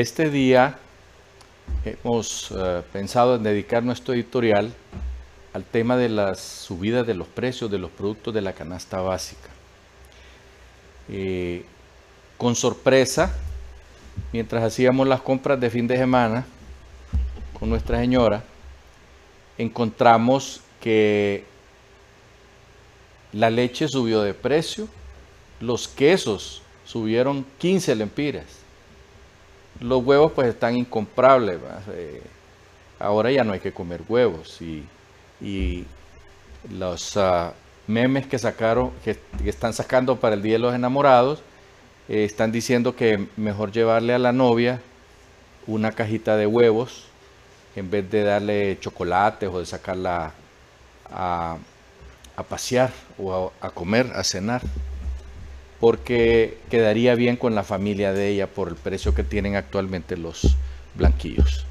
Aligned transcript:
este 0.00 0.28
día 0.28 0.76
hemos 1.82 2.50
eh, 2.50 2.82
pensado 2.92 3.36
en 3.36 3.42
dedicar 3.42 3.82
nuestro 3.82 4.12
editorial 4.12 4.70
al 5.54 5.64
tema 5.64 5.96
de 5.96 6.10
las 6.10 6.38
subidas 6.38 7.06
de 7.06 7.14
los 7.14 7.26
precios 7.28 7.70
de 7.70 7.78
los 7.78 7.90
productos 7.90 8.34
de 8.34 8.42
la 8.42 8.52
canasta 8.52 9.00
básica. 9.00 9.48
Eh, 11.08 11.64
con 12.36 12.54
sorpresa, 12.54 13.34
mientras 14.34 14.62
hacíamos 14.64 15.08
las 15.08 15.22
compras 15.22 15.58
de 15.58 15.70
fin 15.70 15.86
de 15.86 15.96
semana 15.96 16.44
con 17.58 17.70
nuestra 17.70 17.98
señora, 17.98 18.44
encontramos 19.56 20.60
que 20.78 21.44
la 23.32 23.48
leche 23.48 23.88
subió 23.88 24.20
de 24.20 24.34
precio, 24.34 24.88
los 25.58 25.88
quesos 25.88 26.60
subieron 26.84 27.46
15 27.56 27.94
lempiras, 27.94 28.65
los 29.80 30.04
huevos 30.04 30.32
pues 30.32 30.48
están 30.48 30.76
incomprables, 30.76 31.58
eh, 31.92 32.22
ahora 32.98 33.30
ya 33.30 33.44
no 33.44 33.52
hay 33.52 33.60
que 33.60 33.72
comer 33.72 34.02
huevos 34.08 34.60
y, 34.60 34.84
los 36.70 37.16
ah, 37.16 37.52
memes 37.86 38.26
que 38.26 38.38
sacaron, 38.38 38.90
que, 39.04 39.16
están 39.44 39.72
sacando 39.72 40.16
para 40.16 40.34
el 40.34 40.42
Día 40.42 40.54
de 40.54 40.58
los 40.58 40.74
Enamorados, 40.74 41.40
eh, 42.08 42.24
están 42.24 42.50
diciendo 42.50 42.96
que 42.96 43.28
mejor 43.36 43.70
llevarle 43.70 44.14
a 44.14 44.18
la 44.18 44.32
novia 44.32 44.80
una 45.66 45.92
cajita 45.92 46.36
de 46.36 46.46
huevos 46.46 47.06
en 47.76 47.90
vez 47.90 48.10
de 48.10 48.22
darle 48.24 48.78
chocolates 48.80 49.48
o 49.52 49.60
de 49.60 49.66
sacarla 49.66 50.32
a, 51.10 51.58
pasear 52.48 52.90
o 53.18 53.52
a, 53.60 53.70
comer, 53.70 54.10
a 54.14 54.24
cenar, 54.24 54.62
porque 55.80 56.58
quedaría 56.70 57.14
bien 57.14 57.36
con 57.36 57.54
la 57.54 57.62
familia 57.62 58.12
de 58.12 58.28
ella 58.28 58.46
por 58.46 58.68
el 58.68 58.76
precio 58.76 59.14
que 59.14 59.22
tienen 59.22 59.56
actualmente 59.56 60.16
los 60.16 60.56
blanquillos. 60.94 61.66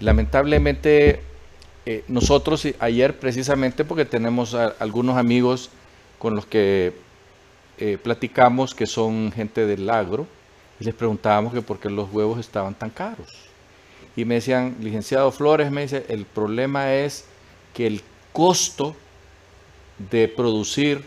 Lamentablemente, 0.00 1.20
eh, 1.86 2.04
nosotros 2.08 2.66
ayer 2.80 3.18
precisamente 3.18 3.84
porque 3.84 4.04
tenemos 4.04 4.54
algunos 4.54 5.16
amigos 5.16 5.70
con 6.18 6.34
los 6.34 6.46
que 6.46 6.92
eh, 7.78 7.98
platicamos 8.02 8.74
que 8.74 8.86
son 8.86 9.32
gente 9.32 9.66
del 9.66 9.88
agro 9.88 10.26
y 10.80 10.84
les 10.84 10.94
preguntábamos 10.94 11.52
que 11.52 11.62
por 11.62 11.78
qué 11.78 11.90
los 11.90 12.12
huevos 12.12 12.40
estaban 12.40 12.74
tan 12.74 12.90
caros 12.90 13.52
y 14.16 14.24
me 14.24 14.34
decían, 14.34 14.76
licenciado 14.80 15.30
Flores, 15.32 15.70
me 15.70 15.82
dice, 15.82 16.04
el 16.08 16.26
problema 16.26 16.92
es 16.94 17.24
que 17.74 17.86
el 17.86 18.02
costo 18.32 18.94
de 20.10 20.28
producir 20.28 21.04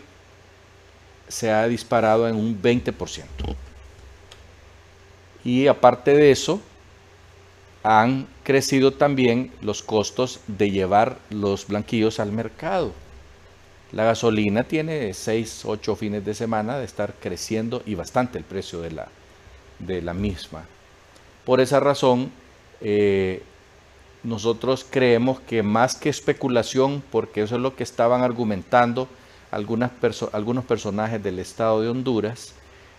se 1.28 1.50
ha 1.50 1.66
disparado 1.66 2.28
en 2.28 2.36
un 2.36 2.60
20%. 2.60 3.24
Y 5.44 5.66
aparte 5.68 6.12
de 6.12 6.30
eso, 6.30 6.60
han 7.82 8.26
crecido 8.42 8.92
también 8.92 9.52
los 9.62 9.82
costos 9.82 10.40
de 10.48 10.70
llevar 10.70 11.18
los 11.30 11.68
blanquillos 11.68 12.18
al 12.18 12.32
mercado. 12.32 12.92
La 13.92 14.04
gasolina 14.04 14.64
tiene 14.64 15.14
6, 15.14 15.64
8 15.64 15.94
fines 15.94 16.24
de 16.24 16.34
semana 16.34 16.78
de 16.78 16.84
estar 16.84 17.14
creciendo 17.14 17.82
y 17.86 17.94
bastante 17.94 18.38
el 18.38 18.44
precio 18.44 18.80
de 18.80 18.90
la, 18.90 19.08
de 19.78 20.02
la 20.02 20.14
misma. 20.14 20.64
Por 21.44 21.60
esa 21.60 21.78
razón, 21.78 22.32
eh, 22.80 23.42
nosotros 24.24 24.84
creemos 24.90 25.38
que 25.40 25.62
más 25.62 25.94
que 25.94 26.08
especulación, 26.08 27.04
porque 27.12 27.42
eso 27.42 27.54
es 27.54 27.60
lo 27.60 27.76
que 27.76 27.84
estaban 27.84 28.22
argumentando 28.22 29.08
algunas 29.50 29.90
algunos 30.32 30.64
personajes 30.64 31.22
del 31.22 31.38
Estado 31.38 31.82
de 31.82 31.88
Honduras, 31.88 32.54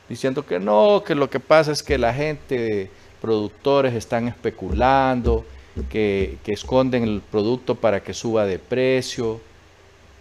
diciendo 0.10 0.46
que 0.46 0.60
no, 0.60 1.04
que 1.06 1.16
lo 1.16 1.30
que 1.30 1.40
pasa 1.40 1.72
es 1.72 1.84
que 1.84 1.98
la 1.98 2.14
gente, 2.14 2.90
productores 3.22 3.94
están 3.94 4.28
especulando, 4.28 5.46
que, 5.90 6.38
esconden 6.46 7.04
el 7.04 7.22
producto 7.22 7.76
para 7.76 8.02
que 8.02 8.14
suba 8.14 8.46
de 8.46 8.60
precio. 8.60 9.40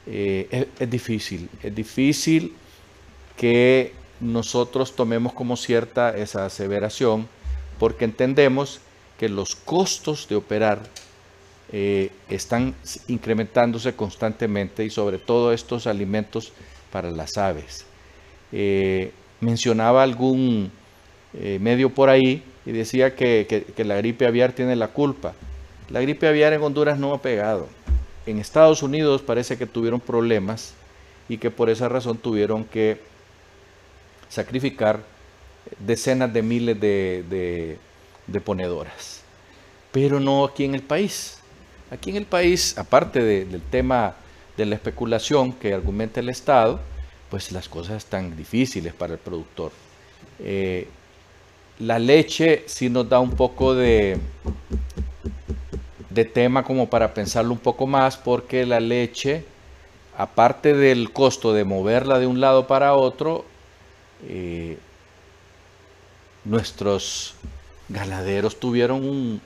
Eh, 0.06 0.68
es 0.78 0.90
difícil, 0.90 1.48
es 1.62 1.74
difícil 1.74 2.54
que 3.36 3.92
nosotros 4.20 4.94
tomemos 4.94 5.32
como 5.32 5.56
cierta 5.56 6.16
esa 6.16 6.46
aseveración, 6.46 7.28
porque 7.78 8.04
entendemos 8.04 8.80
que 9.18 9.28
los 9.28 9.56
costos 9.56 10.28
de 10.28 10.36
operar 10.36 10.80
eh, 11.72 12.10
están 12.28 12.76
incrementándose 13.08 13.94
constantemente 13.94 14.84
y 14.84 14.90
sobre 14.90 15.18
todo 15.18 15.52
estos 15.52 15.88
alimentos 15.88 16.52
para 16.92 17.10
las 17.10 17.36
aves. 17.36 17.84
Eh, 18.52 19.10
mencionaba 19.40 20.04
algún 20.04 20.70
eh, 21.34 21.58
medio 21.60 21.90
por 21.90 22.08
ahí 22.08 22.44
y 22.64 22.70
decía 22.70 23.16
que, 23.16 23.66
la 23.78 23.96
gripe 23.96 24.26
aviar 24.26 24.52
tiene 24.52 24.76
la 24.76 24.88
culpa. 24.88 25.34
La 25.90 26.00
gripe 26.00 26.28
aviar 26.28 26.52
en 26.52 26.62
Honduras 26.62 26.98
no 26.98 27.12
ha 27.12 27.20
pegado. 27.20 27.66
En 28.26 28.38
Estados 28.38 28.82
Unidos 28.82 29.22
parece 29.22 29.58
que 29.58 29.66
tuvieron 29.66 30.00
problemas 30.00 30.74
y 31.28 31.38
que 31.38 31.50
por 31.50 31.68
esa 31.68 31.88
razón 31.88 32.16
tuvieron 32.16 32.64
que 32.64 33.00
sacrificar 34.28 35.00
decenas 35.80 36.32
de 36.32 36.42
miles 36.42 36.80
de 36.80 37.78
ponedoras, 38.44 39.22
pero 39.90 40.20
no 40.20 40.44
aquí 40.44 40.64
en 40.64 40.76
el 40.76 40.82
país. 40.82 41.40
Aquí 41.90 42.10
en 42.10 42.16
el 42.16 42.26
país, 42.26 42.76
aparte 42.78 43.22
del 43.22 43.62
tema 43.62 44.14
de 44.56 44.66
la 44.66 44.74
especulación 44.74 45.52
que 45.52 45.72
argumenta 45.72 46.20
el 46.20 46.28
Estado, 46.28 46.80
pues 47.30 47.52
las 47.52 47.68
cosas 47.68 47.98
están 47.98 48.36
difíciles 48.36 48.92
para 48.92 49.14
el 49.14 49.18
productor. 49.18 49.72
Eh, 50.40 50.88
la 51.78 51.98
leche 51.98 52.64
sí 52.66 52.88
nos 52.88 53.08
da 53.08 53.20
un 53.20 53.32
poco 53.32 53.74
de, 53.74 54.18
tema 56.32 56.64
como 56.64 56.88
para 56.88 57.12
pensarlo 57.12 57.52
un 57.52 57.58
poco 57.58 57.86
más, 57.86 58.16
porque 58.16 58.64
la 58.64 58.80
leche, 58.80 59.44
aparte 60.16 60.74
del 60.74 61.12
costo 61.12 61.52
de 61.52 61.64
moverla 61.64 62.18
de 62.18 62.26
un 62.26 62.40
lado 62.40 62.66
para 62.66 62.94
otro, 62.94 63.44
eh, 64.26 64.78
nuestros 66.44 67.34
ganaderos 67.88 68.58
tuvieron 68.58 69.04
un, 69.04 69.40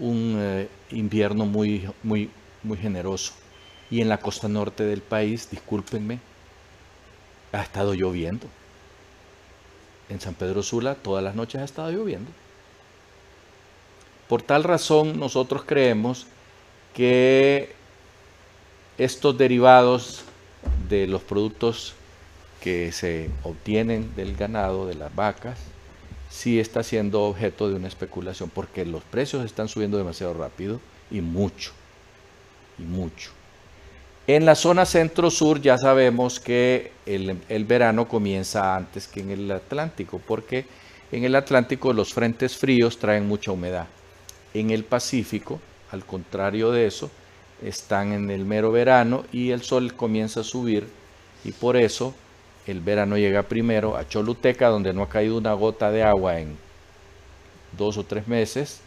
eh, 0.00 0.68
invierno 0.90 1.46
muy, 1.46 1.88
muy, 2.02 2.30
muy 2.62 2.78
generoso. 2.78 3.32
Y 3.90 4.00
en 4.00 4.08
la 4.08 4.18
costa 4.18 4.48
norte 4.48 4.84
del 4.84 5.02
país, 5.02 5.48
discúlpenme, 5.50 6.20
ha 7.52 7.62
estado 7.62 7.94
lloviendo. 7.94 8.46
En 10.08 10.20
San 10.20 10.34
Pedro 10.34 10.62
Sula 10.62 10.94
todas 10.94 11.22
las 11.22 11.34
noches 11.34 11.60
ha 11.60 11.64
estado 11.64 11.90
lloviendo. 11.90 12.30
Por 14.28 14.42
tal 14.42 14.64
razón 14.64 15.18
nosotros 15.18 15.62
creemos 15.66 16.26
que 16.94 17.72
estos 18.98 19.36
derivados 19.36 20.24
de 20.88 21.06
los 21.06 21.22
productos 21.22 21.94
que 22.60 22.92
se 22.92 23.30
obtienen 23.42 24.14
del 24.14 24.36
ganado, 24.36 24.86
de 24.86 24.94
las 24.94 25.14
vacas, 25.14 25.58
sí 26.30 26.58
está 26.58 26.82
siendo 26.82 27.24
objeto 27.24 27.68
de 27.68 27.74
una 27.74 27.88
especulación, 27.88 28.48
porque 28.48 28.86
los 28.86 29.02
precios 29.02 29.44
están 29.44 29.68
subiendo 29.68 29.98
demasiado 29.98 30.32
rápido 30.32 30.80
y 31.10 31.20
mucho, 31.20 31.72
y 32.78 32.82
mucho. 32.82 33.32
En 34.26 34.46
la 34.46 34.54
zona 34.54 34.86
centro-sur 34.86 35.60
ya 35.60 35.76
sabemos 35.76 36.38
que 36.38 36.92
el, 37.04 37.64
verano 37.64 38.06
comienza 38.06 38.76
antes 38.76 39.08
que 39.08 39.20
en 39.20 39.30
el 39.30 39.50
Atlántico, 39.50 40.20
porque 40.24 40.66
en 41.10 41.24
el 41.24 41.34
Atlántico 41.34 41.92
los 41.92 42.14
frentes 42.14 42.56
fríos 42.56 42.98
traen 42.98 43.26
mucha 43.26 43.50
humedad. 43.50 43.86
En 44.54 44.70
el 44.70 44.84
Pacífico, 44.84 45.60
al 45.90 46.04
contrario 46.04 46.70
de 46.70 46.86
eso, 46.86 47.10
están 47.60 48.12
en 48.12 48.30
el 48.30 48.44
mero 48.44 48.70
verano 48.70 49.24
y 49.32 49.50
el 49.50 49.62
sol 49.62 49.94
comienza 49.94 50.40
a 50.40 50.44
subir 50.44 50.86
y 51.44 51.50
por 51.50 51.76
eso 51.76 52.14
el 52.70 52.80
verano 52.80 53.16
llega 53.16 53.42
primero 53.42 53.96
a 53.96 54.08
Choluteca, 54.08 54.68
donde 54.68 54.92
no 54.92 55.02
ha 55.02 55.08
caído 55.08 55.36
una 55.36 55.52
gota 55.54 55.90
de 55.90 56.02
agua 56.02 56.40
en 56.40 56.56
dos 57.76 57.96
o 57.96 58.04
tres 58.04 58.26
meses. 58.28 58.80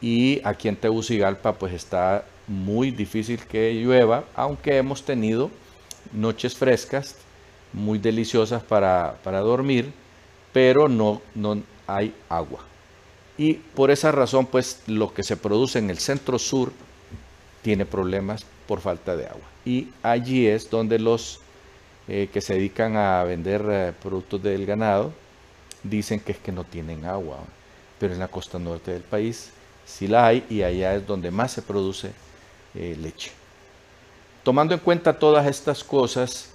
Y 0.00 0.40
aquí 0.44 0.68
en 0.68 0.76
Tegucigalpa 0.76 1.54
pues 1.54 1.72
está 1.72 2.24
muy 2.46 2.90
difícil 2.90 3.40
que 3.46 3.74
llueva, 3.74 4.24
aunque 4.34 4.76
hemos 4.76 5.02
tenido 5.04 5.50
noches 6.12 6.54
frescas, 6.54 7.16
muy 7.72 7.98
deliciosas 7.98 8.62
para, 8.62 9.16
dormir, 9.24 9.92
pero 10.52 10.88
no, 10.88 11.22
no 11.34 11.62
hay 11.86 12.14
agua. 12.28 12.60
Y 13.38 13.54
por 13.54 13.90
esa 13.90 14.12
razón 14.12 14.46
pues 14.46 14.82
lo 14.86 15.12
que 15.12 15.22
se 15.22 15.36
produce 15.36 15.78
en 15.78 15.90
el 15.90 15.98
centro 15.98 16.38
sur 16.38 16.72
tiene 17.62 17.84
problemas 17.84 18.46
por 18.66 18.80
falta 18.80 19.16
de 19.16 19.26
agua. 19.26 19.44
Y 19.64 19.88
allí 20.02 20.46
es 20.46 20.70
donde 20.70 20.98
los 20.98 21.40
eh, 22.08 22.28
que 22.32 22.40
se 22.40 22.54
dedican 22.54 22.96
a 22.96 23.24
vender 23.24 23.64
eh, 23.68 23.92
productos 24.00 24.40
del 24.40 24.64
ganado 24.64 25.12
dicen 25.82 26.20
que 26.20 26.32
es 26.32 26.38
que 26.38 26.52
no 26.52 26.62
tienen 26.62 27.04
agua, 27.04 27.38
pero 27.98 28.12
en 28.12 28.20
la 28.20 28.28
costa 28.28 28.60
norte 28.60 28.92
del 28.92 29.02
país 29.02 29.50
sí 29.84 30.06
la 30.06 30.26
hay 30.26 30.44
y 30.48 30.62
allá 30.62 30.94
es 30.94 31.06
donde 31.06 31.32
más 31.32 31.52
se 31.52 31.62
produce 31.62 32.12
eh, 32.76 32.96
leche. 33.00 33.32
Tomando 34.44 34.74
en 34.74 34.80
cuenta 34.80 35.18
todas 35.18 35.46
estas 35.46 35.82
cosas, 35.82 36.52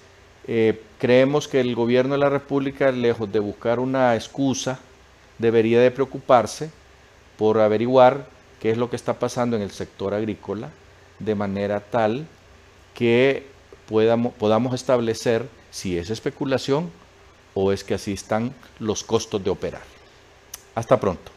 creemos 0.98 1.48
que 1.48 1.60
el 1.60 1.76
gobierno 1.76 2.14
de 2.14 2.20
la 2.20 2.30
República, 2.30 2.90
lejos 2.92 3.32
de 3.32 3.40
buscar 3.40 3.80
una 3.80 4.16
excusa 4.16 4.80
debería 5.38 5.82
de 5.82 5.92
preocuparse 5.92 6.72
por 7.38 7.60
averiguar 7.60 8.26
qué 8.62 8.72
es 8.72 8.78
lo 8.78 8.90
que 8.90 8.96
está 8.96 9.20
pasando 9.20 9.58
en 9.58 9.62
el 9.62 9.72
sector 9.72 10.14
agrícola 10.14 10.70
de 11.20 11.36
manera 11.36 11.80
tal 11.80 12.26
que 12.94 13.51
podamos, 13.92 14.74
establecer 14.74 15.48
si 15.70 15.98
es 15.98 16.10
especulación 16.10 16.90
o 17.54 17.72
es 17.72 17.84
que 17.84 17.96
así 17.96 18.14
están 18.14 18.54
los 18.80 19.04
costos 19.04 19.44
de 19.44 19.50
operar. 19.50 19.84
Hasta 20.76 21.00
pronto. 21.00 21.32